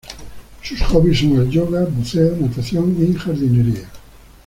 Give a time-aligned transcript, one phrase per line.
[0.63, 3.87] Sus hobbies son el yoga, buceo, natación y jardinería.